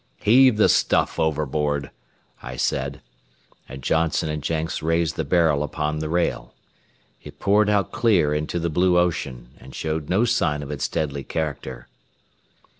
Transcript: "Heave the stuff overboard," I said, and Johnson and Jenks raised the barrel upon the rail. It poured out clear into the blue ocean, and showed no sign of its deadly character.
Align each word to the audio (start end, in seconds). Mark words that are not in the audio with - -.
"Heave 0.23 0.57
the 0.57 0.67
stuff 0.67 1.19
overboard," 1.19 1.91
I 2.41 2.55
said, 2.57 3.01
and 3.69 3.83
Johnson 3.83 4.29
and 4.29 4.41
Jenks 4.41 4.81
raised 4.81 5.15
the 5.15 5.23
barrel 5.23 5.61
upon 5.61 5.99
the 5.99 6.09
rail. 6.09 6.55
It 7.21 7.37
poured 7.37 7.69
out 7.69 7.91
clear 7.91 8.33
into 8.33 8.57
the 8.57 8.71
blue 8.71 8.97
ocean, 8.97 9.49
and 9.59 9.75
showed 9.75 10.09
no 10.09 10.25
sign 10.25 10.63
of 10.63 10.71
its 10.71 10.87
deadly 10.87 11.23
character. 11.23 11.87